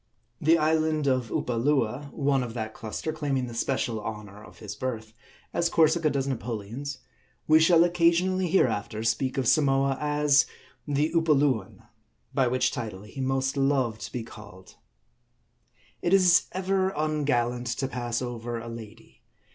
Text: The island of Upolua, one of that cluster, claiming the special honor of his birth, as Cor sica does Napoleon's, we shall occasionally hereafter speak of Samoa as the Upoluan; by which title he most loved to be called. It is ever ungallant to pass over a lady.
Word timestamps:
The 0.41 0.57
island 0.57 1.05
of 1.05 1.29
Upolua, 1.29 2.11
one 2.11 2.41
of 2.41 2.55
that 2.55 2.73
cluster, 2.73 3.13
claiming 3.13 3.45
the 3.45 3.53
special 3.53 4.01
honor 4.01 4.43
of 4.43 4.57
his 4.57 4.73
birth, 4.75 5.13
as 5.53 5.69
Cor 5.69 5.85
sica 5.85 6.11
does 6.11 6.25
Napoleon's, 6.25 6.97
we 7.47 7.59
shall 7.59 7.83
occasionally 7.83 8.47
hereafter 8.47 9.03
speak 9.03 9.37
of 9.37 9.47
Samoa 9.47 9.99
as 10.01 10.47
the 10.87 11.13
Upoluan; 11.13 11.83
by 12.33 12.47
which 12.47 12.71
title 12.71 13.03
he 13.03 13.21
most 13.21 13.55
loved 13.55 14.01
to 14.01 14.11
be 14.11 14.23
called. 14.23 14.73
It 16.01 16.15
is 16.15 16.47
ever 16.51 16.89
ungallant 16.97 17.67
to 17.77 17.87
pass 17.87 18.23
over 18.23 18.57
a 18.57 18.69
lady. 18.69 19.21